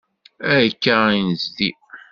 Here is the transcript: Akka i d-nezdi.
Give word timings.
Akka 0.57 0.97
i 1.17 1.19
d-nezdi. 1.21 1.71